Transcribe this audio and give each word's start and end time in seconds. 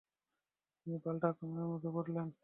তিনি 0.79 0.97
পাল্টা 1.03 1.27
আক্রমণের 1.31 1.67
মুখে 1.71 1.89
পড়লেন। 1.95 2.27